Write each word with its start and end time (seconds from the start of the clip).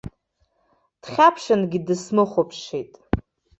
Дхьаԥшынгьы 1.01 1.79
дысмыхәаԥшит. 1.85 2.91